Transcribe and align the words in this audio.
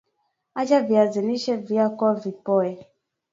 Acha 0.61 0.79
viazi 0.87 1.21
lishe 1.27 1.55
vyako 1.57 2.07
vipoe 2.21 2.71